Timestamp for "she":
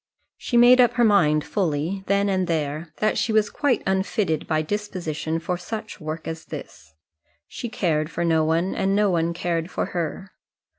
0.35-0.57, 3.19-3.31, 7.47-7.69